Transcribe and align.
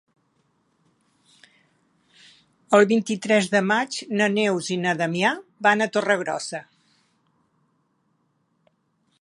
El 2.77 2.87
vint-i-tres 2.93 3.51
de 3.57 3.61
maig 3.73 3.99
na 4.21 4.31
Neus 4.39 4.71
i 4.77 4.81
na 4.87 4.97
Damià 5.03 5.37
van 5.69 5.87
a 5.87 5.89
Torregrossa. 5.99 6.67